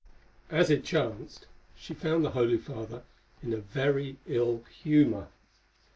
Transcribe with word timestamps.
As 0.49 0.71
it 0.71 0.83
chanced 0.83 1.45
she 1.75 1.93
found 1.93 2.25
the 2.25 2.31
holy 2.31 2.57
father 2.57 3.03
in 3.43 3.53
a 3.53 3.57
very 3.57 4.17
ill 4.25 4.63
humour. 4.81 5.27